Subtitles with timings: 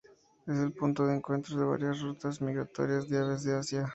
[0.47, 3.89] Es el punto de encuentro de varias rutas migratorias de aves en Asia.